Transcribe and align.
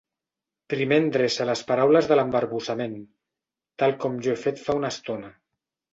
Primer 0.73 0.97
endreça 1.01 1.45
les 1.49 1.61
paraules 1.71 2.09
de 2.11 2.17
l'embarbussament, 2.19 2.95
tal 3.85 3.95
com 4.05 4.19
jo 4.29 4.35
he 4.37 4.43
fet 4.47 4.63
fa 4.67 4.81
una 4.81 4.95
estona. 4.99 5.31